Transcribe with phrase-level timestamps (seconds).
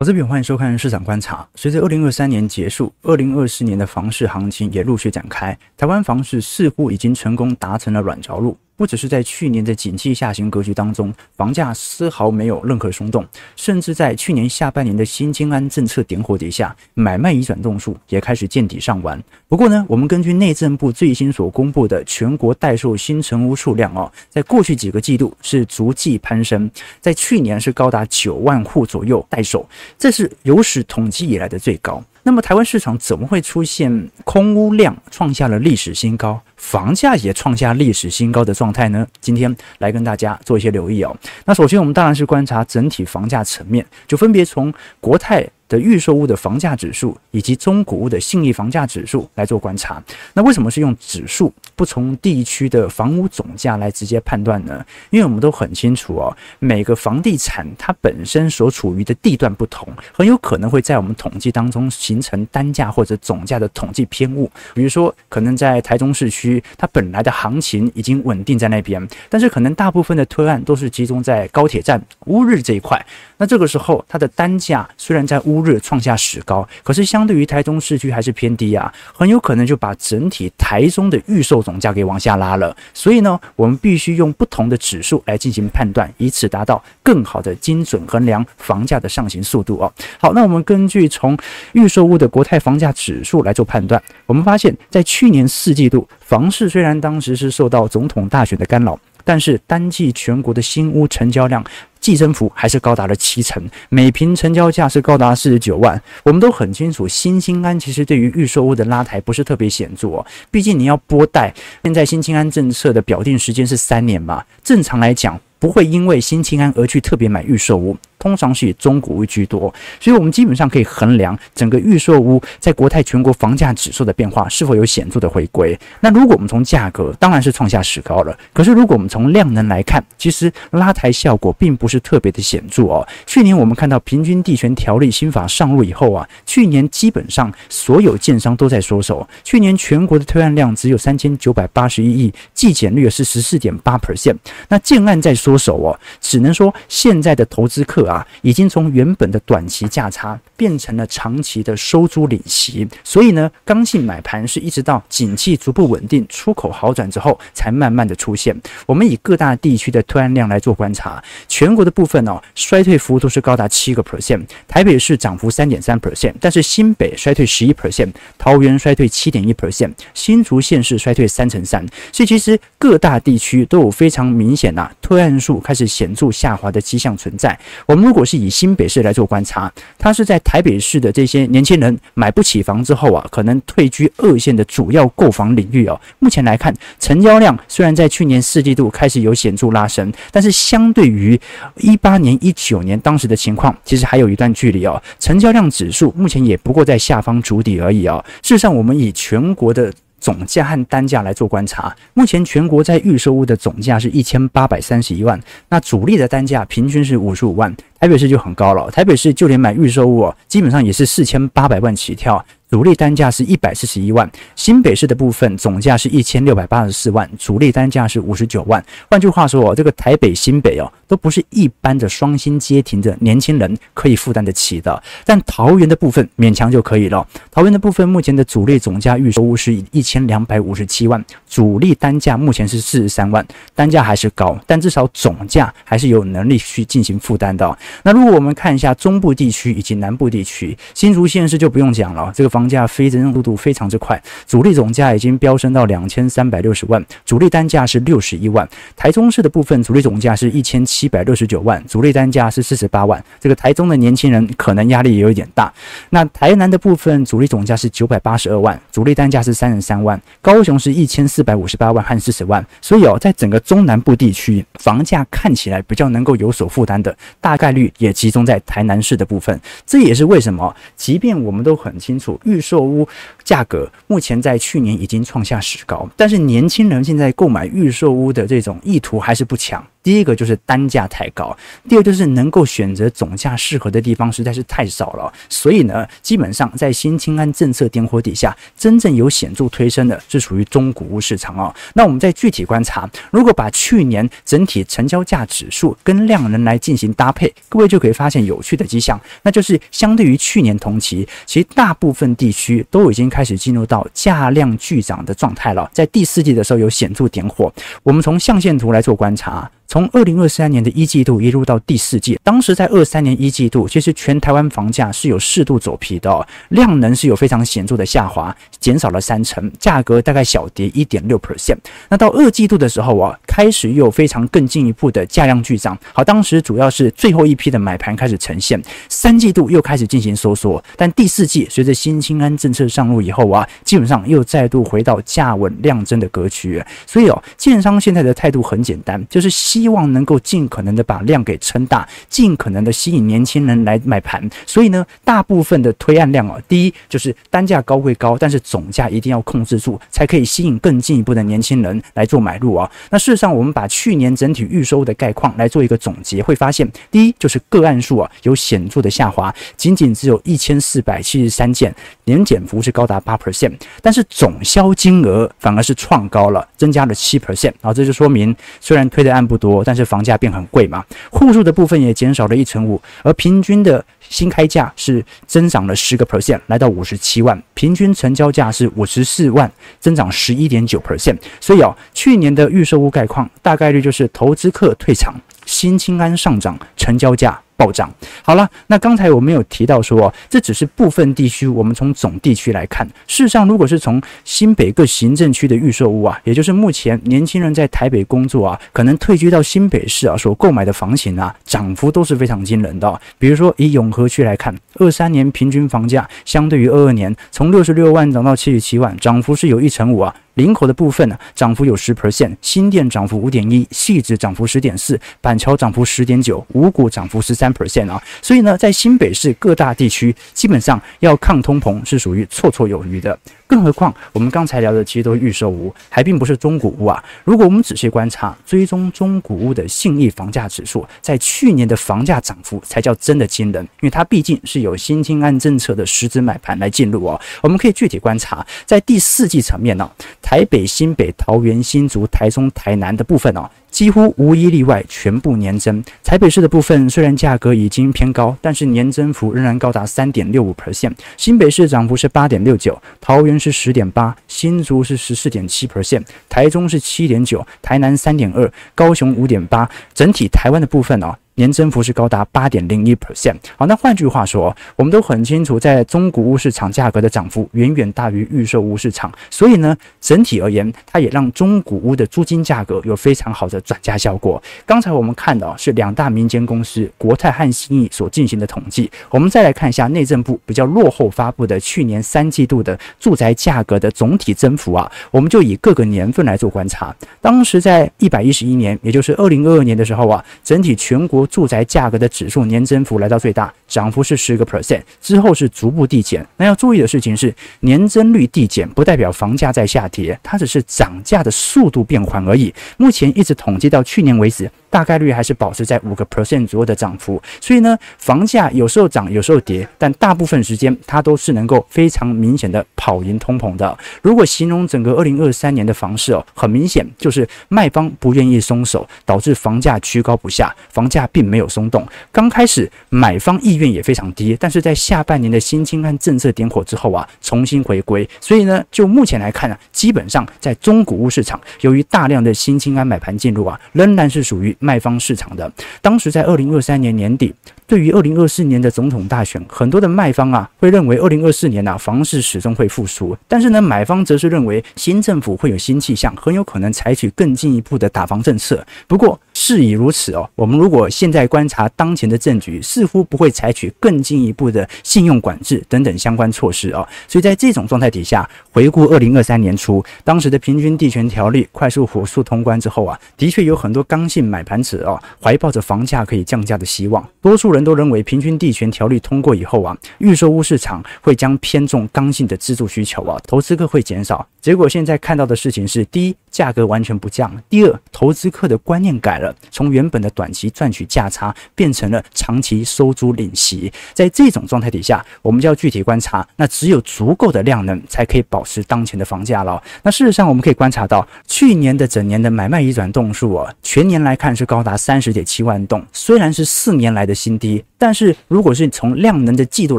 [0.00, 1.44] 好，这边，欢迎收看市场观察。
[1.56, 8.56] 随着二零二三年结束，二零二四年的房市行情也陆续展开，台湾房市似乎已经成功达成了软着陆。
[8.78, 13.26] 不只是在去年的景气下行格局当中，房价丝毫没有任何松动，
[13.56, 19.20] 甚至在去年下半年的新金安政策点火底下，买卖移转栋数也开始见底上弯。
[19.48, 26.70] 不过呢，我们根据内政部最新所公布的全国待售新成屋数量哦，在过去几个季度是逐季攀升，
[27.00, 32.00] 在去年是高达九万户左右待售，这是有史统计以来的最高。
[32.22, 39.06] 那么台湾市场怎么会出现空屋量创下了历史新高，房价也创下历史新高的状态呢？
[39.20, 41.16] 今天来跟大家做一些留意哦。
[41.46, 50.02] 那首先我们当然是观察整体房价层面，就分别从国泰的预售屋的房价指数以及中古屋的信义房价指数来做观察。
[50.32, 54.84] 那为什么是用指数，不从地区的房屋总价来直接判断呢？
[55.10, 64.50] 因为我们都很清楚哦，每个房地产它本身所处于的地段不同，很有可能会在我们统计当中形成单价或者总价的统计偏误。
[64.74, 73.04] 比如说，可能在台中市区，它本来的行情已经稳定在那边，但是可能大部分的推案都是集中在高铁站乌日这一块。
[73.36, 82.76] 那这个时候，它的单价虽然在乌日创下史高，可是相对于台中市区还是偏低啊，很有可能就把整体台中的预售总价给往下拉了。
[82.92, 89.92] 所以呢，我们必须用不同的指数来进行判断，以此达到更好的精准衡量房价的上行速度哦。
[90.18, 91.36] 好，那我们根据从
[91.72, 101.64] 预售屋的国泰房价指数来做判断，我们发现，在去年四季度，房市虽然当时是受到总统大选的干扰，但是单季全国的新屋成交量。
[102.00, 106.00] 季增幅还是高达了七成，每坪成交价是高达四十九万。
[106.24, 117.96] 我们都很清楚，新青安其实对于预售屋的拉抬不是特别显著哦，毕竟你要拨贷，现在新青安政策的表定时间是三年嘛，正常来讲不会因为新青安而去特别买预售屋。
[118.18, 125.78] 通常是以中古屋居多，所以我们基本上可以衡量整个预售屋在国泰全国房价指数的变化是否有显著的回归。
[126.00, 128.36] 那如果我们从价格，当然是创下史高了。
[128.52, 133.06] 可是如果我们从量能来看，其实拉抬效果并不是特别的显著哦。
[133.26, 139.26] 去年我们看到平均地权条例新法上路以后啊，去年基本上所有建商都在缩手。
[139.44, 144.36] 去年全国的推案量只有三千九百八十一亿，计减率是十四点八 percent。
[144.68, 148.07] 那建案在缩手哦，只能说现在的投资客。
[148.08, 158.58] 啊，已经从原本的短期价差变成了长期的收租领息，所以呢，刚性买盘是一直到景气逐步稳定、出口好转之后，才慢慢的出现。
[158.86, 177.58] 我们以各大地区的推案量来做观察，全国的部分哦，衰退幅度是高达七个 percent，台北市涨幅三点三 percent，但是新北衰退十一 percent，桃园衰退七点一 percent，新竹县市衰退三成三，所以其实各大地区都有非常明显的、啊，推案数开始显著下滑的迹象存在。
[177.84, 177.97] 我。
[178.00, 186.00] 如果是以新北市来做观察，它是在台北市的这些年轻人买不起房之后啊，可能退居二线的主要购房领域哦。
[186.18, 191.38] 目前来看，成交量虽然在去年四季度开始有显著拉升，但是相对于
[191.76, 195.02] 一八年、一九年当时的情况，其实还有一段距离哦。
[195.18, 198.24] 成交量指数目前也不过在下方筑底而已哦。
[198.42, 199.92] 事实上，我们以全国的。
[200.20, 212.44] 总价和单价来做观察，目前全国在预售屋的总价是一千八百三十一万，那主力的单价平均是五十五万，台北市就很高了，台北市就连买预售屋哦，基本上也是四千八百万起跳。
[212.70, 218.84] 主力单价是一百四十一万，新北市的部分总价是一千六百八十四万，主力单价是五十九万。
[219.10, 225.02] 换句话说哦，这个台北、新北哦，都不是一般的双薪阶庭的年轻人可以负担得起的。
[225.24, 227.26] 但桃园的部分勉强就可以了。
[227.50, 233.44] 桃园的部分目前的主力总价预售屋是一千两百五十七万，主力单价目前是四十三万，
[233.74, 237.78] 单价还是高，但至少总价还是有能力去进行负担的。
[238.02, 248.68] 那如果我们看一下中部地区以及南部地区，新竹县市就不用讲了，这个房价飞增速度非常之快，主力总价已经飙升到两千三百六十万，主力单价是六十一万。
[248.96, 253.22] 台中市的部分主力总价是一千七百六十九万，主力单价是四十八万。
[253.38, 255.72] 这个台中的年轻人可能压力也有一点大。
[256.10, 260.20] 那台南的部分主力总价是九百八十二万，主力单价是三十三万。
[260.40, 262.64] 高雄是一千四百五十八万和四十万。
[262.80, 269.60] 所以哦，在整个中南部地区，房价看起来比较能够有所负担的，大概率也集中在台南市的部分。
[269.86, 272.40] 这也是为什么，即便我们都很清楚。
[272.44, 273.06] 预售屋
[273.44, 279.84] 价格目前在去年已经创下史高，但是年轻人现在购买预售屋的这种意图还是不强。
[280.08, 281.54] 第一个就是单价太高，
[281.86, 285.30] 第二就是能够选择总价适合的地方实在是太少了。
[285.50, 291.76] 所以呢，基本上在新青安政策点火底下，真正有显著推升的是属于中古屋市场啊。
[291.92, 305.90] 那我们再具体观察，如果把去年整体成交价指数跟量能来进行搭配，各位就可以发现有趣的迹象，那就是相对于去年同期，其实大部分地区都已经开始进入到价量巨涨的状态了。
[305.92, 307.70] 在第四季的时候有显著点火，
[308.02, 309.70] 我们从象限图来做观察。
[309.88, 321.78] 从二零二三年的一季度一路到第四季，当时在二三年一季度，其实全台湾房价是有适度走皮的，哦，量能是有非常显著的下滑，减少了三成，价格大概小跌一点六 percent。
[322.10, 325.98] 那到二季度的时候啊，开始又有非常更进一步的价量巨涨。
[326.12, 336.84] 好，当时主要是最后一批的买盘开始呈现，三季度又开始进行收缩，但第四季随着新青安政策上路以后啊，基本上又再度回到价稳量增的格局。
[337.06, 344.42] 所以哦，建商现在的态度很简单，就是希望能够尽可能的把量给撑大，尽可能的吸引年轻人来买盘。
[344.66, 352.90] 所以呢，大部分的推案量啊，第一就是单价高会高，但是总价一定要控制住，才可以吸引更进一步的年轻人来做买入啊。
[353.08, 361.94] 那事实上，我们把去年整体预售的概况来做一个总结，会发现，第一就是个案数啊有显著的下滑，仅仅只有一千四百七十三件，
[362.24, 369.67] 年减幅是高达八 percent，但是总销金额反而是创高了，增加了七 percent 啊，这就说明虽然推的案不多。
[369.70, 379.70] 多，但是房价变很贵嘛，户数的部分也减少了一成五，而平均的新开价是增长了十个 percent，来到五十七万，平均成交价是五十四万，
[380.00, 381.36] 增长十一点九 percent。
[381.60, 385.34] 所以哦，去年的预售屋概况大概率就是投资客退场，
[385.66, 387.60] 新青安上涨，成交价。
[387.78, 388.12] 暴涨。
[388.42, 391.66] 好了，那刚才我们有提到说，这只是部分地区。
[391.66, 403.20] 我们从总地区来看，事实上，如果是从新北各行政区的预售屋啊，也就是目前年轻人在台北工作啊，可能退居到新北市啊所购买的房型啊，涨幅都是非常惊人的。
[403.38, 410.34] 比如说以永和区来看，二三年平均房价相对于二二年，从六十六万涨到七十七万，涨幅是有一成五啊。
[410.58, 418.20] 林口的部分呢，涨幅有十 percent，新店涨幅五点一，汐止涨幅十点四，板桥涨幅十点九，五股涨幅十三 percent 啊。
[418.42, 423.38] 所以呢，在新北市各大地区，基本上要抗通膨是属于绰绰有余的。
[423.68, 427.22] 更何况，我们刚才聊的其实都是预售屋，还并不是中古屋啊。
[427.44, 437.38] 如果我们仔细观察，追踪中古屋的信义房价指数，在去年的房价涨幅才叫真的惊人，因为它毕竟是有新金安政策的实质买盘来进入哦。
[437.60, 440.10] 我们可以具体观察，在第四季层面呢，
[440.40, 443.68] 台北、新北、桃园、新竹、台中、台南的部分哦。
[443.90, 446.02] 几乎无一例外，全部年增。
[446.22, 451.12] 台北市的部分虽然价格已经偏高，但是年增幅仍然高达三点六五 percent。
[451.36, 459.88] 新北市涨幅是八点六九，桃园是十点八，新竹是十四点七 percent，台中是七点九，台南三点二，高雄五点八。
[460.14, 461.34] 整体台湾的部分哦。
[461.58, 463.56] 年增幅是高达八点零一 percent。
[463.76, 474.62] 好，那换句话说，我们都很清楚，在中古屋市场价格的涨幅远远大于预售屋市场，所以呢，整体而言，它也让中古屋的租金价格有非常好的转嫁效果。
[474.86, 487.12] 刚才我们看到是两大民间公司国泰和信义所进行的统计，我们再来看一下内政部比较落后发布的去年三季度的住宅价格的总体增幅啊，我们就以各个年份来做观察。
[487.40, 496.46] 当时在一百一十一年，也就是二零二二年的时候啊，整体全国住宅价格的指数年增幅来到最大，涨幅是十个 percent，之后是逐步递减。
[496.56, 502.72] 那要注意的事情是，年增率递减不代表房价在下跌，它只是涨价的速度变缓而已。
[502.96, 504.70] 目前一直统计到去年为止。
[504.90, 513.96] 大概率还是保持在五个 percent 左右的涨幅，所以呢，房价有时候涨，有时候跌，但大部分时间它都是能够非常明显的跑赢通膨的。
[514.22, 522.06] 如果形容整个二零二三年的房市哦，很明显就是卖方不愿意松手，导致房价居高不下，房价并没有松动。
[522.32, 528.28] 刚开始买方意愿也非常低，但是在下半年的新青安政策点火之后啊，重新回归。
[528.40, 534.74] 所以呢，就目前来看、啊，基本上在中古屋市场，由于大量的新青安买盘进入啊，仍然是属于。
[534.78, 535.70] 卖方市场的，
[536.00, 537.54] 当时在二零二三年年底。
[537.86, 548.86] 对于二零二四年的总统大选，很多的卖方啊会认为二零二四年啊房市始终会复苏，但是呢买方则是认为新政府会有新气象，很有可能采取更进一步的打房政策。
[549.06, 557.06] 不过事已如此哦，我们如果现在观察当前的政局，似乎不会采取更进一步的信用管制等等相关措施哦。
[557.26, 567.78] 所以在这种状态底下，回顾二零二三年初当时的平均地权条例快速火速通关之后啊，的确有很多刚性买盘者哦怀抱着房价可以降价的希望，多数人。
[567.88, 574.46] 都认为，平均地权条例通过以后啊，预售屋市场会将偏重刚性的自住需求啊，投资客会减少。
[574.68, 583.90] 结果现在看到的事情是：第一，价格完全不降；第二，投资客的观念改了，从原本的短期赚取价差，变成了长期收租领息。
[584.12, 589.82] 在这种状态底下，我们就要具体观察，那只有足够的量能，才可以保持当前的房价了。
[590.02, 599.98] 那事实上，我们可以观察到，去年的整年的买卖移转栋数啊，全年来看是高达三十点七万栋，虽然是四年来的新低，但是如果是从量能的季度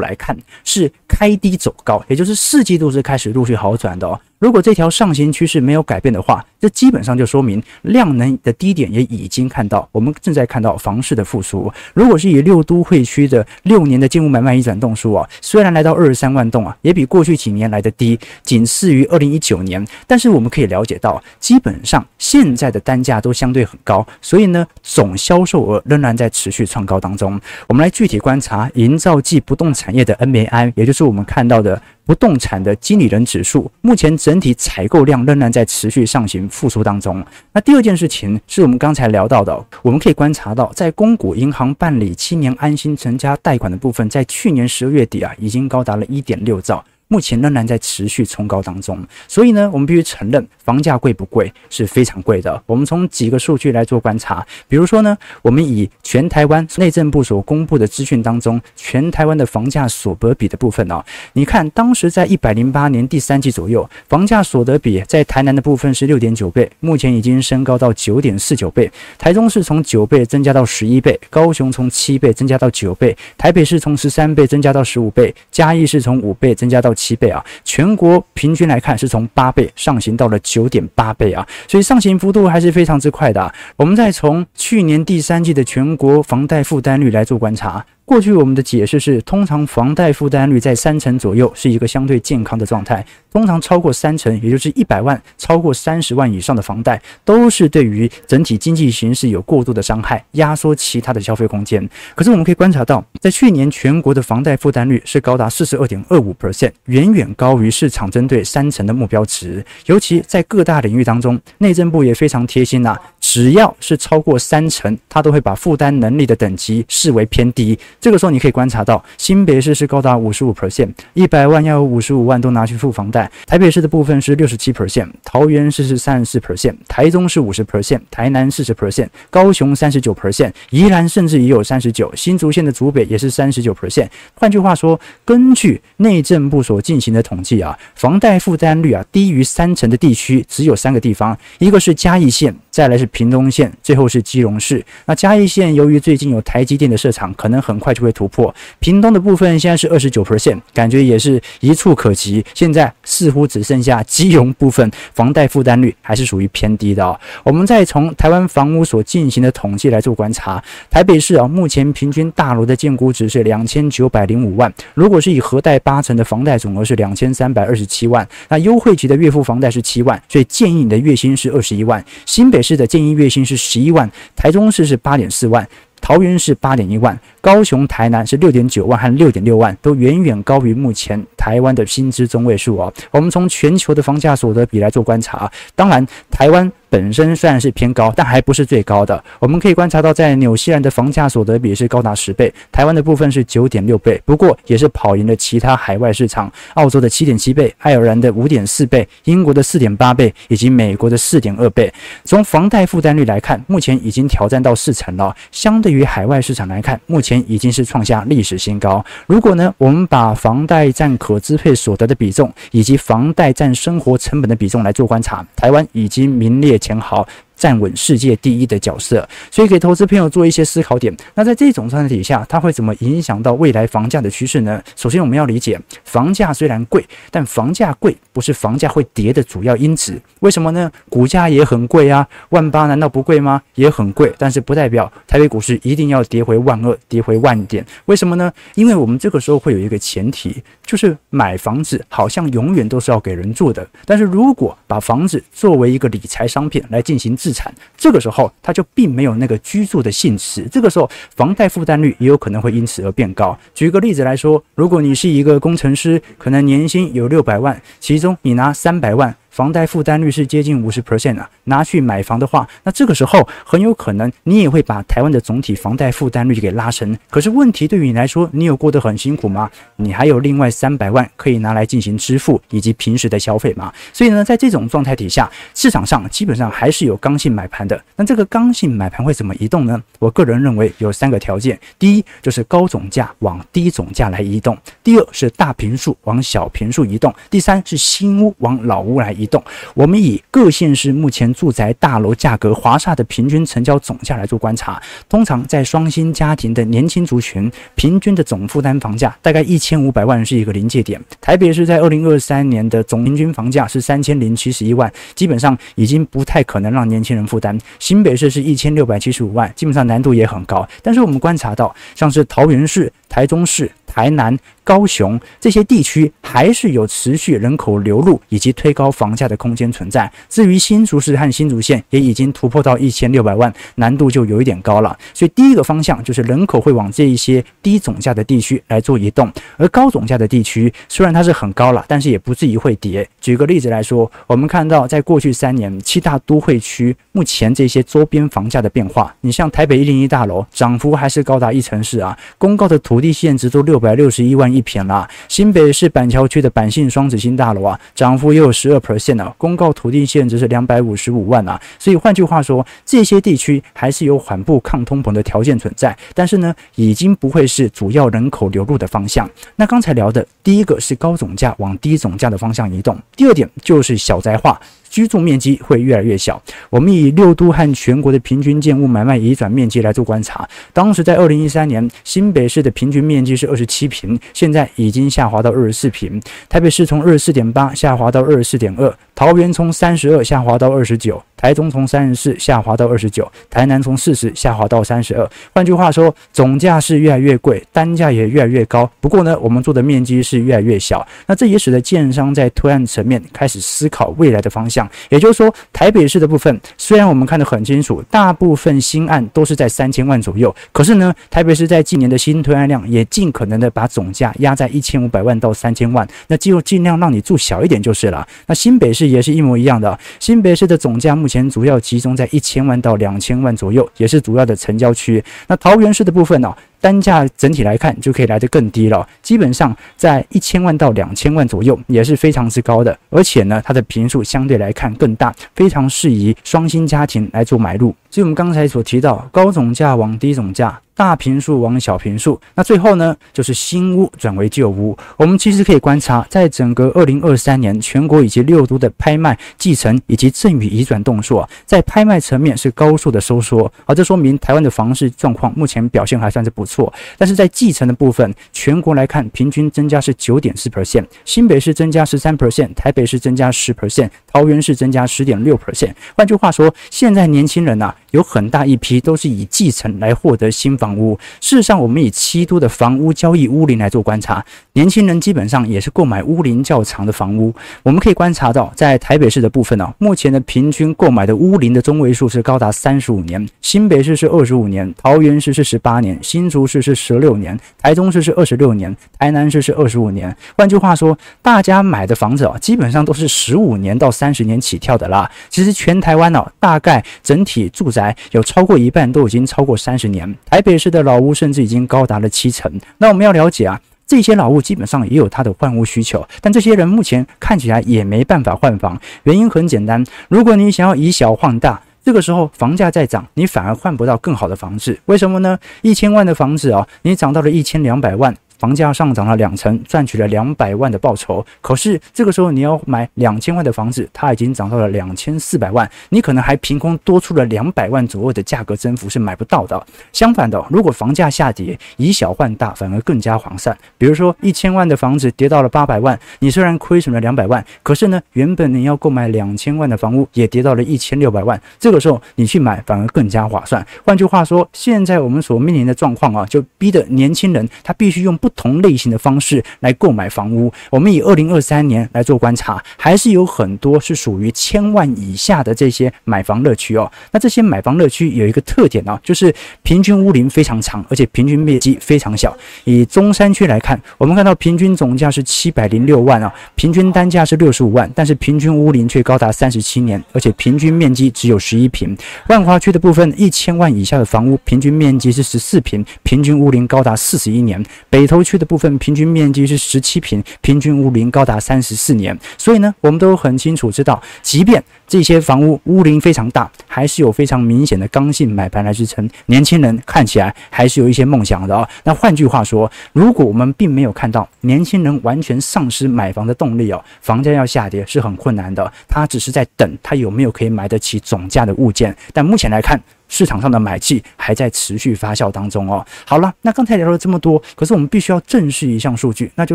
[0.00, 4.18] 来看，是开低走高，也就是四季度是开始陆续好转的哦。
[4.38, 11.70] 如果这条上行趋势没有改变的话，这基本上就说明量能的低点也已经看到，我们正在看到房市的复苏。
[11.92, 27.38] 如果是以六都会区的六年的建物买卖移转栋数啊，虽然来到二十三万栋啊，也比过去几年来的低，仅次于二零一九年，但是我们可以了解到，基本上现在的单价都相对很高，所以呢，总销售额仍然在持续创高当中。
[27.68, 31.80] 我们来具体观察营造暨不动产业的 MAI，也就是我们看到的。
[32.06, 37.24] 不动产的经理人指数，目前整体采购量仍然在持续上行复苏当中。
[37.52, 46.84] 那第二件事情是我们刚才聊到的，我们可以观察到，在公股银行办理七年安心成家贷款的部分，在去年十二月底啊，已经高达了一点六兆。
[47.12, 52.62] 目前仍然在持续冲高当中，所以呢，我们必须承认房价贵不贵是非常贵的。
[52.66, 68.88] 我们从几个数据来做观察，比如说呢，我们以全台湾内政部所公布的资讯当中，全台湾的房价所得比的部分哦，你看当时在一百零八年第三季左右，房价所得比在台南的部分是六点九倍，目前已经升高到九点四九倍。
[69.18, 83.50] 台中市从九倍增加到十一倍，高雄从七倍增加到九倍，台北市从十三倍增加到十五倍，嘉义市从五倍增加到七倍啊，全国平均来看是从八倍上行到了九点八倍啊，所以上行幅度还是非常之快的啊。
[83.76, 87.84] 我们再从去年第三季的全国房贷负担率来做观察。
[88.10, 93.06] 过去我们的解释是，通常房贷负担率在三成左右是一个相对健康的状态。
[93.30, 101.88] 通常超过三成，也就是一百万超过三十万以上的房贷，都是对于整体经济形势有过度的伤害，压缩其他的消费空间。
[102.16, 109.64] 可是我们可以观察到，在去年全国的房贷负担率是高达四十二点二五 percent，远远高于市场针对三成的目标值。
[109.86, 117.78] 尤其在各大领域当中，内政部也非常贴心呐、只要是超过三成，他都会把负担能力的等级视为偏低。
[118.00, 123.30] 这个时候你可以观察到，新北市是高达五十五 percent，一百万要有五十五万都拿去付房贷。
[123.46, 134.08] 台北市的部分是六十七 percent，桃园市是三十四 percent，台中是五十 percent，台南四十 percent，高雄三十九 percent，宜兰甚至也有三十九，新竹县的竹北也是三十九 percent。
[134.34, 142.54] 换句话说，根据内政部所进行的统计啊，房贷负担率啊低于三成的地区只有三个地方，一个是嘉义县。
[142.70, 144.82] 再来是屏东县，最后是基隆市。
[145.04, 148.54] 那嘉义县由于最近有台积电的设厂，可能很快就会突破。
[148.78, 152.44] 屏东的部分现在是二十九 percent，感觉也是一触可及。
[152.54, 157.18] 现在似乎只剩下基隆部分，房贷负担率还是属于偏低的哦。
[157.44, 164.72] 我们再从台湾房屋所进行的统计来做观察，台北市啊，目前平均大楼的建估值是两千九百零五万。
[164.94, 172.04] 如果是以核贷八成的房贷总额是两千三百二十七万，那优惠级的月付房贷是七万，所以建议你的月薪是二十一万。
[172.26, 175.66] 新北市的建议月薪是十一万，台中市是八点四万，
[176.10, 182.92] 桃园是八点一万，高雄、台南是六点九万和六点六万，都远远高于目前台湾的薪资中位数哦。
[183.12, 186.68] 我们从全球的房价所得比来做观察啊，当然台湾。
[186.90, 189.22] 本身虽然是偏高，但还不是最高的。
[189.38, 201.92] 我们可以观察到，在纽西兰的房价所得比是高达十倍，台湾的部分是九点六倍，不过也是跑赢了其他海外市场，澳洲的七点七倍，爱尔兰的五点四倍，英国的四点八倍，以及美国的四点二倍。
[202.24, 205.34] 从房贷负担率来看，目前已经挑战到四成了。
[205.52, 209.04] 相对于海外市场来看，目前已经是创下历史新高。
[209.28, 217.26] 如果呢，我们把房贷占可支配所得的比重，以及房贷占生活成本的比重来做观察，台湾已经名列前茅。
[217.60, 221.14] 站稳世界第一的角色，所以给投资朋友做一些思考点。
[221.34, 224.82] 那在这种状态底下，它会怎么影响到未来房价的趋势呢？
[224.96, 230.18] 首先，我们要理解，房价虽然贵，但房价贵不是房价会跌的主要因子。
[230.40, 230.90] 为什么呢？
[231.10, 233.60] 股价也很贵啊，万八难道不贵吗？
[233.74, 237.84] 也很贵，但是不代表台北股市一定要跌回万二，跌回万点。
[238.06, 238.50] 为什么呢？
[238.74, 243.86] 因为我们这个时候会有一个前提，就是买房子好像永远都是要给人住的。
[244.06, 253.58] 但是如果把房子作为一个理财商品来进行自资产，这个时候它就并没有那个居住的性质，这个时候房贷负担率也有可能会因此而变高。
[253.74, 267.16] 举个例子来说，如果你是一个工程师，可能年薪有六百万，其中你拿三百万房贷负担率是接近五十 percent 啊，拿去买房的话，那这个时候很有可能你也会把台湾的总体房贷负担率给拉升。
[267.28, 269.70] 可是问题对于你来说，你有过得很辛苦吗？
[269.96, 273.92] 你还有另外三百万可以拿来进行支付以及平时的消费吗？
[274.12, 278.00] 所以呢，在这种状态底下，市场上基本上还是有刚性买盘的。
[278.16, 280.00] 那这个刚性买盘会怎么移动呢？
[280.18, 289.62] 我个人认为有三个条件：第一，就是高总价往低总价来移动；第二，是大坪数往小坪数移动；第三，是新屋往老屋来移动。
[289.94, 301.20] 我们以各县市目前住宅大楼价格华厦的平均成交总价来做观察，通常在双薪家庭的年轻族群，平均的总负担房价大概一千五百万是一个临界点。
[301.40, 307.76] 台北市在二零二三年的总平均房价是三千零七十一万，基本上已经不太可能让年轻人负担。
[307.98, 310.88] 新北市是一千六百七十五万，基本上难度也很高。
[311.02, 314.58] 但是我们观察到，像是桃园市、台中市、台南。
[314.82, 320.28] 高雄这些地区还是有持续人口流入以及推高房价的空间存在。
[320.48, 325.16] 至于新竹市和新竹县，也已经突破到一千六百万，难度就有一点高了。
[325.32, 333.28] 所以第一个方向就是人口会往这一些低总价的地区来做移动，而高总价的地区虽然它是很高了，但是也不至于会跌。
[333.40, 344.80] 举个例子来说，我们看到在过去三年七大都会区目前这些周边房价的变化，你像台北一零一大楼涨幅还是高达一成四啊，公告的图土地现值都六百六十一万一。
[344.80, 359.46] 平了，新北市板桥区的板信双子星大楼啊，涨幅也有十二 percent 啊，公告土地现值是两百五十五万啊，所以换句话说，这些地区还是有缓步抗通膨的条件存在，但是呢，已经不会是主要人口流入的方向。
[359.76, 364.80] 那刚才聊的第一个是高总价往低总价的方向移动，第二点就是小宅化。
[365.10, 366.62] 居住面积会越来越小。
[366.88, 370.66] 我们以六都和全国的平均建物买卖移转面积来做观察。
[370.94, 376.40] 当时在二零一三年，新北市的平均面积是二十七坪，现在已经下滑到二十四坪。
[376.68, 381.42] 台北市从二十四点八下滑到二十四点二，桃园从三十二下滑到二十九。
[381.60, 385.46] 台中从三十四下滑到二十九，台南从四十下滑到三十二。
[385.74, 389.08] 换句话说，总价是越来越贵，单价也越来越高。
[389.20, 391.26] 不过呢，我们做的面积是越来越小。
[391.46, 395.06] 那这也使得建商在推案层面开始思考未来的方向。
[395.28, 400.74] 也就是说，台北市的部分虽然我们看得很清楚，大部分新案都是在三千万左右。
[400.92, 408.46] 可是呢，台北市在近年的新推案量也尽可能的把总价压在一千五百万到三千万，那就尽量让你住小一点就是了。
[408.66, 415.44] 那新北市也是一模一样的，新北市的总价目前主要集中在一千万到两千万左右，也是主要的成交区。
[415.66, 423.16] 那桃园市的部分呢、单价整体来看就可以来得更低了，基本上在一千万到两千万左右，也是非常之高的。
[423.30, 428.14] 而且呢，它的平数相对来看更大，非常适宜双薪家庭来做买入。
[428.30, 431.00] 所以我们刚才所提到，高总价往低总价。
[431.12, 435.14] 大平数往小平数，那最后呢，就是新屋转为旧屋。
[435.36, 446.89] 我们其实可以观察，在整个二零二三年，全国以及六都的拍卖、继承以及赠与移转动数啊，在拍卖层面是高速的收缩，而这说明台湾的房市状况目前表现还算是不错。
[446.90, 456.12] 错但是在继承的部分，全国来看，平均增加是九点四 percent，新北市增加十三 percent，台北市增加十 percent，桃园市增加十点六 percent。
[456.34, 461.10] 换句话说，现在年轻人呐、有很大一批都是以继承来获得新房。
[461.16, 467.74] 屋，事实上，我们以七都的房屋交易屋龄来做观察，年轻人基本上也是购买屋龄较长的房屋。
[468.02, 480.56] 我们可以观察到，在台北市的部分呢、哦，目前的平均购买的屋龄的中位数是高达三十五年，新北市是二十五年，桃园市是十八年，新竹市是十六年，台中市是二十六年，台南市是二十五年。
[480.76, 485.50] 换句话说，大家买的房子啊、基本上都是十五年到三十年起跳的啦。
[485.68, 491.00] 其实全台湾呢、哦，大概整体住宅有超过一半都已经超过三十年，台北。
[491.00, 492.92] 市的老屋甚至已经高达了七成。
[493.16, 499.18] 那我们要了解啊，这些老屋基本上也有它的换屋需求，但这些人目前看起来也没办法换房。
[499.44, 505.18] 原因很简单，如果你想要以小换大，这个时候房价在涨，你反而换不到更好的房子。
[505.24, 505.78] 为什么呢？
[506.02, 508.54] 一千万的房子啊，你涨到了一千两百万。
[508.80, 511.64] 房价上涨了两成，赚取了两百万的报酬。
[511.82, 520.02] 可是这个时候你要买两千万的房子，它已经涨到了两千四百万，你可能还凭空多出了两百万左右的价格增幅是买不到的。
[520.32, 523.96] 相反的，如果房价下跌，以小换大反而更加划算。
[524.16, 534.06] 比如说一千万的房子跌到了八百万，你虽然亏损了两百万，可是呢，原本你要购买两千万的房屋也跌到了一千六百万，这个时候你去买反而更加划算。
[534.24, 540.92] 换句话说，现在我们所面临的状况啊，就逼得年轻人他必须用不同类型的方式来购买房屋。
[541.10, 547.30] 我们以二零二三年来做观察，还是有很多是属于千万以下的这些买房乐区哦。
[547.52, 552.76] 那这些买房乐区有一个特点呢、啊，就是平均屋龄非常长，而且平均面积非常小。
[553.04, 562.36] 以中山区来看，我们看到平均总价是七百零六万啊，平均单价是六十五万，但是平均屋龄却高达三十七年，而且平均面积只有十一平。
[562.68, 568.02] 万华区的部分，一千万以下的房屋平均面积是十四平，平均屋龄高达四十一年。
[568.28, 572.58] 北投区的部分，平均面积是十七平，平均屋龄高达三十四年。
[572.76, 579.48] 所以呢，我们都很清楚知道，即便这些房屋屋龄非常大，还是有非常明显的刚性买盘来支撑。
[579.66, 582.08] 年轻人看起来还是有一些梦想的啊、哦。
[582.24, 589.12] 那换句话说，如果我们并没有看到年轻人完全丧失买房的动力哦，房价要下跌是很困难的。
[589.28, 592.36] 他只是在等，他有没有可以买得起总价的物件。
[592.52, 596.24] 但目前来看，市场上的买气还在持续发酵当中哦。
[596.46, 599.94] 好了，那刚才聊了这么多，可是我们必须要正视一项数据，那就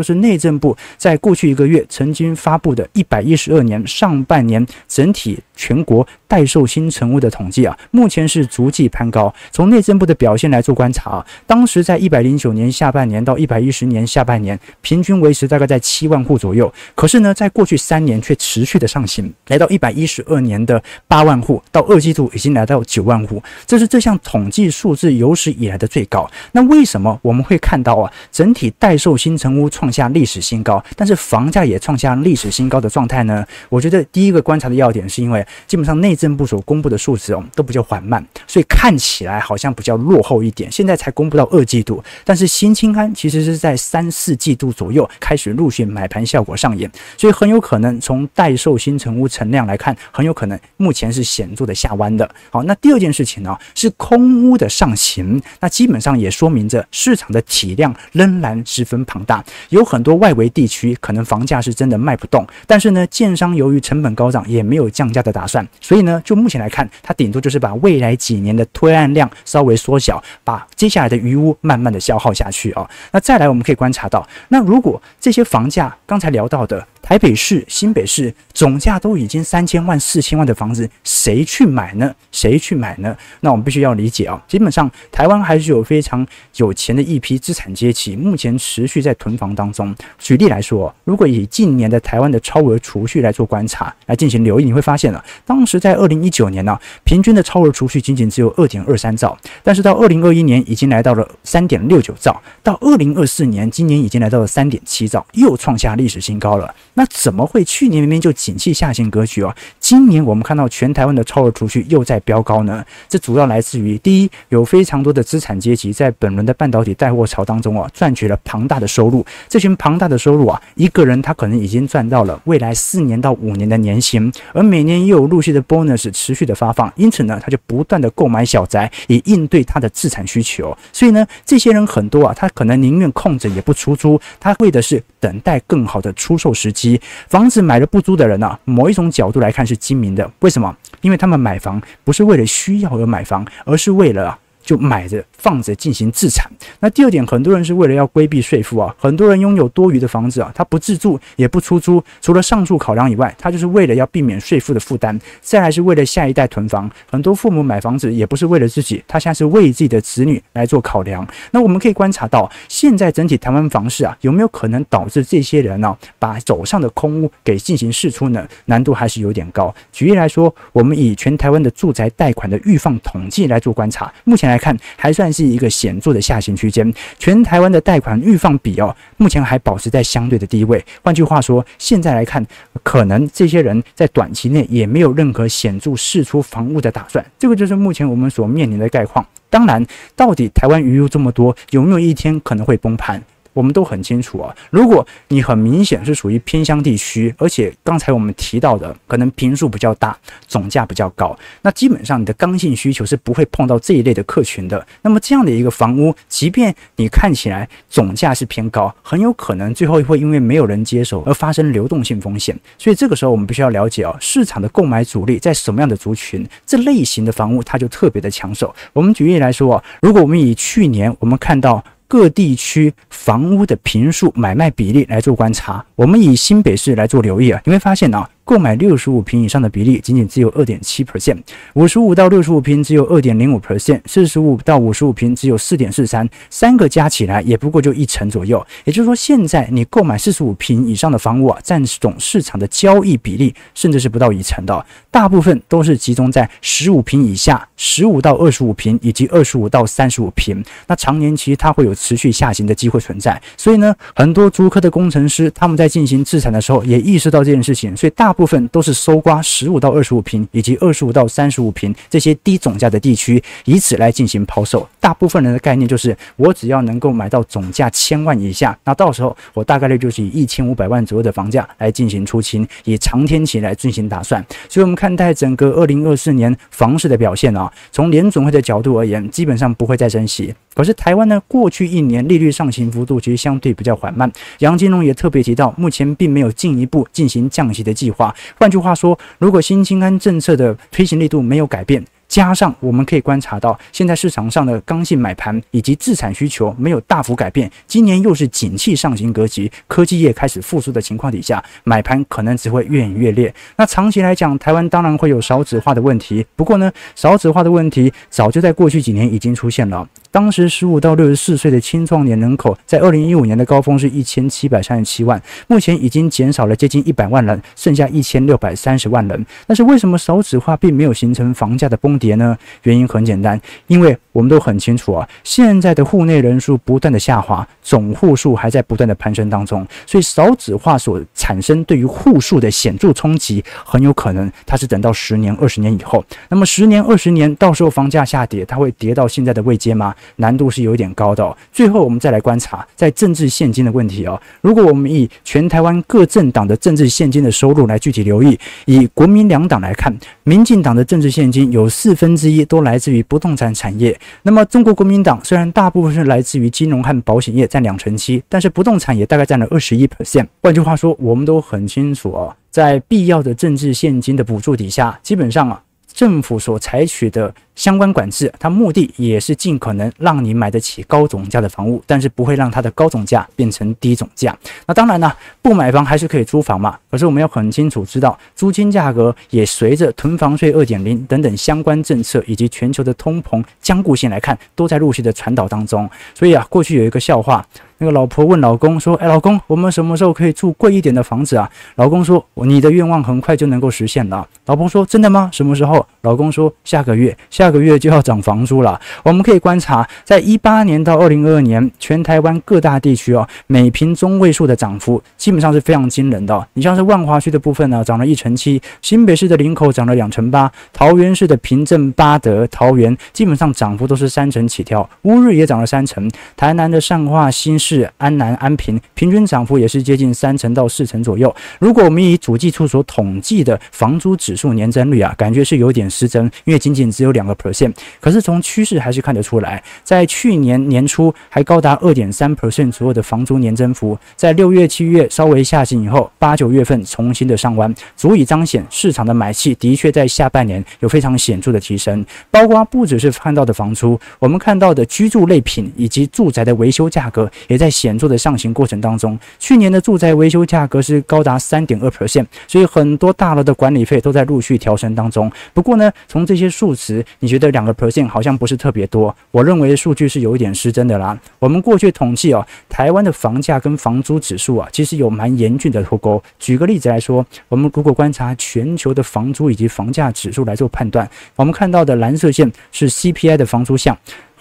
[0.00, 9.32] 是内政部在过去一个月曾经发布的112年上半年整体全国待售新成屋的统计啊，目前是逐季攀高。
[9.50, 16.72] 从内政部的表现来做观察啊，当时在109年下半年到110年下半年，平均维持大概在7万户左右。
[16.94, 23.42] 可是呢，在过去三年却持续的上行，来到112年的8万户，到二季度已经来到9万户。
[23.66, 26.30] 这是这项统计数字有史以来的最高。
[26.52, 33.44] 那为什么我们会看到啊，整体待售新成屋创下历史新高，但是房价也创下历史新高的状态呢？
[33.68, 40.70] 我觉得第一个观察的要点是因为基本上内政部所公布的数字哦都比较缓慢，所以看起来好像比较落后一点。
[40.70, 52.28] 现在才公布到二季度，但是新清安其实是在三四季度左右开始陆续买盘效果上演，所以很有可能从待售新成屋成量来看，很有可能目前是显著的下弯的。
[52.50, 53.56] 好，那第二件事情呢。
[53.74, 59.44] 是空屋的上行，那基本上也说明着市场的体量仍然十分庞大。
[59.68, 72.88] 有很多外围地区可能房价是真的卖不动，但是呢，建商由于成本高涨，也没有降价的打算，所以呢，就目前来看，它顶多就是把未来几年的推案量稍微缩小，把接下来的余屋慢慢的消耗下去啊。
[73.12, 76.86] 那再来，我们可以观察到，那如果这些房价刚才聊到的。
[77.06, 82.12] 台北市、新北市总价都已经三千万、四千万的房子，谁去买呢？
[82.32, 83.16] 谁去买呢？
[83.38, 89.94] 那我们必须要理解啊，基本上台湾还是有非常有钱的一批资产阶级，目前持续在囤房当中。
[90.18, 106.74] 举例来说，如果以近年的台湾的超额储蓄来做观察，来进行留意，你会发现了，当时在二零一九年呢，平均的超额储蓄仅仅只有二点二三兆，但是到二零二一年已经来到了三点六九兆，到二零二四年，今年已经来到了三点七兆，又创下历史新高了。
[106.98, 109.54] 那怎么会去年明明就景气下行格局哦？
[109.78, 112.82] 今年我们看到全台湾的超额储蓄又在飙高呢？
[113.06, 119.24] 这主要来自于第一，有非常多的资产阶级在本轮的半导体带货潮当中啊，赚取了庞大的收入。
[119.46, 130.74] 这群庞大的收入啊，一个人他可能已经赚到了未来四年到五年的年薪，而每年又有陆续的 bonus 持续的发放，因此呢，他就不断的购买小宅以应对他的资产需求。
[130.94, 136.85] 所以呢，这些人很多啊，他可能宁愿空着也不出租，他为的是等待更好的出售时机。
[137.28, 140.30] 房子买了不租的人呢，某一种角度来看是精明的。
[140.40, 140.76] 为什么？
[141.00, 144.38] 因为他们买房不是为了需要而买房，而是为了。
[144.66, 146.50] 就买着放着进行自产。
[146.80, 155.16] 那第二点，很多人是为了要规避税负啊，很多人拥有多余的房子啊，他不自住也不出租，除了上述考量以外，他就是为了要避免税负的负担。
[155.40, 161.24] 再来是为了下一代囤房，很多父母买房子也不是为了自己，他现在是为自己的子女来做考量。
[161.52, 168.44] 那我们可以观察到，现在整体台湾房市啊，有没有可能导致这些人呢、把手上的空屋给进行释出呢？
[168.64, 169.72] 难度还是有点高。
[169.92, 174.55] 举例来说，我们以全台湾的住宅贷款的预放统计来做观察，目前来。
[174.56, 176.90] 来看，还算是一个显著的下行区间。
[177.18, 180.82] 全台湾的贷款预放比哦，目前还保持在相对的低位。
[181.02, 182.44] 换句话说，现在来看，
[182.82, 187.24] 可能这些人在短期内也没有任何显著释出房屋的打算。
[187.38, 189.24] 这个就是目前我们所面临的概况。
[189.50, 189.84] 当然，
[190.16, 193.22] 到底台湾余屋这么多，有没有一天可能会崩盘？
[193.56, 200.14] 我们都很清楚啊，如果你很明显是属于偏乡地区，而且刚才我们提到的可能坪数比较大，
[200.46, 204.86] 总价比较高，那基本上你的刚性需求是不会碰到这一类的客群的。
[205.00, 212.54] 那么这样的一个房屋，即便你看起来总价是偏高，很有可能最后会因为没有人接手而发生流动性风险。
[212.76, 218.74] 所以这个时候我们必须要了解啊，市场的购买主力在什么样的族群，这类型的房屋它就特别的抢手。
[218.92, 221.82] 我们举例来说啊，如果我们以去年我们看到。
[222.08, 231.36] 各地区房屋的平数买卖比例来做观察，我们以新北市来做留意啊，你会发现啊，购买六十五平以上的比例仅仅只有二点七 percent，
[231.74, 238.64] 五十五到六十五平只有二点零五 percent，四十五到五十五平只有四点四三，三个加起来也不过就一成左右。
[238.84, 250.64] 也就是说，现在你购买四十五平以上的房屋啊，占总市场的交易比例甚至是不到一成的，大部分都是集中在十五平以下，十五到二十五平以及二十五到三十五平。
[250.86, 264.86] 那常年其实它会有持续下行的机会存在，所以呢，很多租客的工程师他们在进行自产的时候也意识到这件事情，所以大部分都是搜刮十五到二十五平以及二十五到三十五平这些低总价的地区，以此来进行抛售。
[265.00, 274.44] 大部分人的概念就是，我只要能够买到总价千万以下，那到时候我大概率就是以一千五百万左右的房价来进行出清，以长天期来进行打算。
[274.68, 280.54] 所以，我们看待整个二零二四年房市的表现啊，从联总会的角度而言，基本上不会再升息。
[280.74, 284.30] 可是台湾呢，过去一年利率上行幅度其实相对比较缓慢。
[284.58, 288.25] 杨金龙也特别提到，目前并没有进一步进行降息的计划。
[288.58, 303.54] 换句话说，如果新青安政策的推行力度没有改变，加上我们可以观察到，现在市场上的刚性买盘以及自产需求没有大幅改变，今年又是景气上行格局，科技业开始复苏的情况底下，买盘可能只会越演越烈。
[303.76, 306.44] 那长期来讲，台湾当然会有少子化的问题。
[306.56, 310.06] 不过呢，少子化的问题早就在过去几年已经出现了。
[310.36, 319.46] 当时十五到六十四岁的青壮年人口，在二零一五年的高峰是一千七百三十七万，目前已经减少了接近一百万人，剩下一千六百三十万人。
[319.66, 322.54] 但是为什么少子化并没有形成房价的崩跌呢？
[322.82, 336.22] 原因很简单，因为我们都很清楚啊，现在的户内人数不断的下滑，总户数还在不断的攀升当中，所以少子化所产生对于户数的显著冲击，很有可能它是等到十年、二十年以后。
[336.50, 340.14] 那么十年、二十年，到时候房价下跌，它会跌到现在的位阶吗？
[340.36, 341.56] 难度是有点高的哦。
[341.72, 344.40] 最后，我们再来观察在政治现金的问题哦。
[344.60, 354.18] 如果我们以全台湾各政党的政治现金的收入来具体留意，以国民两党来看，民进党的政治现金有四分之一都来自于不动产产业。
[354.42, 360.46] 那么，中国国民党虽然大部分是来自于金融和保险业，占两成七，但是不动产也大概占了二十一 percent。
[360.62, 365.82] 换句话说，我们都很清楚哦，在必要的政治现金的补助底下，基本上啊，
[366.16, 367.54] 政府所采取的。
[367.76, 374.56] 相关管制，它目的也是尽可能让你买得起高总价的房屋，但是不会让它的高总价变成低总价。
[374.86, 376.98] 那当然呢，不买房还是可以租房嘛。
[377.10, 386.08] 可是我们要很清楚知道，租金价格也随着囤房税二点零等等相关政策以及全球的通膨僵固性来看，都在陆续的传导当中。
[386.34, 387.62] 所以啊，过去有一个笑话，
[387.98, 395.48] 那个老婆问老公说：“哎，老公，我们什么时候可以住贵一点的房子啊？”老公说：“你的愿望很快就能够实现了。”老婆说：“真的吗？
[395.52, 397.66] 什么时候？”老公说：“下个月。”下。
[397.76, 398.98] 个月就要涨房租了。
[399.22, 406.66] 我们可以观察，在一八年到二零二二年，全台湾各大地区哦，每坪中位数的涨幅基本上是非常惊人的。
[406.74, 421.54] 你像是万华区的部分呢，涨了一成七；新北市的林口涨了两成八；桃园市的平镇、八德、桃园基本上涨幅都是三成起跳，乌日也涨了三成；台南的善化、新市、安南、安平平均涨幅也是接近三成到四成左右。
[421.80, 427.56] 如果我们以主计处所统计的房租指数年增率啊，感觉是有点失真，因为仅仅只有两个。
[427.56, 442.24] percent，可是从趋势还是看得出来，在去年年初还高达二点三 percent 左右的房租年增幅，在六月、七月稍微下行以后，八九月份重新的上弯，足以彰显市场的买气的确在下半年有非常显著的提升。
[442.50, 449.38] 包括不只是看到的房租，我们看到的居住类品以及住宅的维修价格，也在显著的上行过程当中。
[449.58, 455.50] 去年的住宅维修价格是高达三点二 percent，所以很多大楼的管理费都在陆续调升当中。
[455.74, 461.38] 不过呢，从这些数值，你觉得两个 percent 好像不是特别多，我认为数据是有一点失真的啦。
[461.58, 466.42] 我们过去统计哦，台湾的房价跟房租指数啊，其实有蛮严峻的脱钩。
[466.58, 474.16] 举个例子来说，我们如果观察全球的房租以及房价指数来做判断，我们看到的蓝色线是 CPI 的房租项。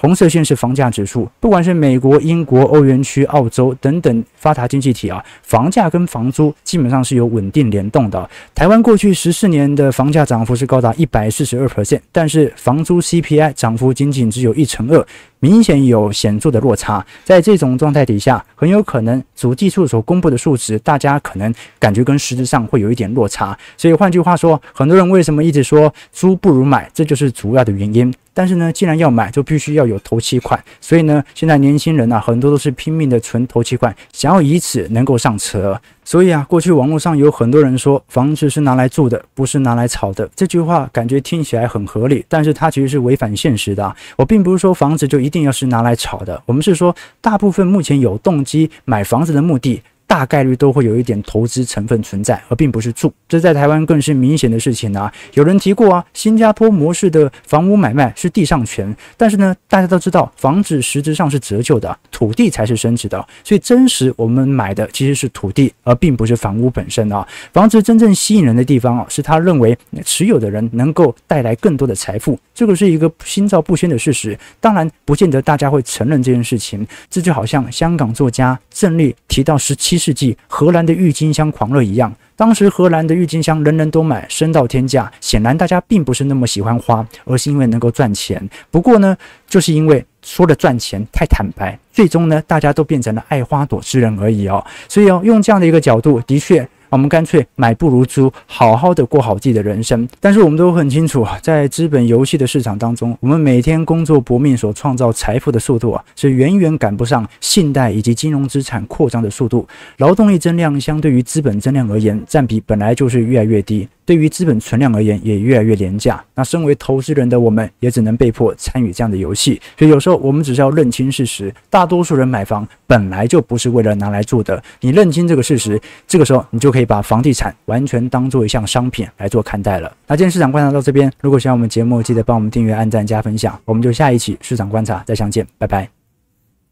[0.06, 8.30] 红色线是房价指数，不管是美国、英国、欧元区、澳洲等等发达经济体啊，房价跟房租基本上是有稳定联动的。
[8.54, 15.04] 台湾过去十四年的房价涨幅是高达一百四十二 percent，但是房租 CPI 涨幅仅仅只有一成二。
[15.40, 23.58] 明显有显著的落差，在这种状态底下，很有可能主计处所公布的数值，大家可能感觉跟实质上会有一点落差。
[23.76, 28.14] 所以换句话说，很多人为什么一直说租不如买，这就是主要的原因。
[28.36, 30.64] 但是呢，既然要买，就必须要有头期款。
[30.80, 35.82] 所以呢，现在年轻人啊，很多都是拼命的存头期款，想要以此能够上车。
[36.04, 40.30] 所以啊，过去网络上有很多人说房子是拿来住的，不是拿来炒的。
[40.36, 43.96] 这句话感觉听起来很合理，但是它其实是违反现实的啊。
[44.18, 49.82] 我并不是说房子就一定要是拿来炒的，我们是说大部分目前有动机买房子的目的。
[50.08, 53.12] 大概率都会有一点投资成分存在，而并不是住。
[53.28, 55.12] 这在台湾更是明显的事情啊。
[55.34, 63.26] 有人提过啊，新加坡模式的房屋买卖是地上权，但是呢，大家都知道房子实质上是折旧的，土地才是升值的。
[63.44, 67.28] 所以真实我们买的其实是土地，而并不是房屋本身啊。
[67.52, 74.38] 房子真正吸引人的地方啊，是他认为持有的人能够带来更多的财富，这个是一个心照不宣的事实。
[74.60, 76.86] 当然，不见得大家会承认这件事情。
[77.10, 85.10] 这就好像香港作家郑丽提到十七七世纪荷兰的郁金香狂热一样，当时荷兰的郁金香人人都买，升到天价。
[85.22, 88.50] 显然大家并不是那么喜欢花，而是因为能够赚钱。
[88.70, 89.16] 不过呢，
[89.48, 94.62] 就是因为说了赚钱太坦白，最终呢，大家都变成了爱花朵之人而已哦。
[94.90, 96.68] 所以哦，用这样的一个角度，的确。
[96.96, 100.08] 我们干脆买不如租，好好的过好自己的人生。
[100.22, 109.68] 但是我们都很清楚，在资本游戏的市场当中，我们每天工作搏命所创造财富的速度啊，是远远赶不上信贷以及金融资产扩张的速度。
[109.98, 113.86] 劳动力增量相对于资本增量而言，占比本来就是越来越低。
[114.06, 116.24] 对于资本存量而言，也越来越廉价。
[116.36, 119.60] 那身为投资人的我们，也只能被迫参与这样的游戏。
[119.78, 124.62] 所以有时候我们只是要认清事实：大多数人买房本来就不是为了拿来住的。
[124.82, 129.92] 你认清这个事实，这个时候你就可以把房地产完全当做一项商品来做看待了。
[130.08, 133.60] 那今天市场观察到这边，如果喜欢我们节目，记得帮我们订阅、按赞、加分享。
[133.66, 136.05] 我们就下一期市场观察再相见，拜拜。